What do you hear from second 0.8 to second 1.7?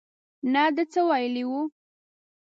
څه ویلي وو.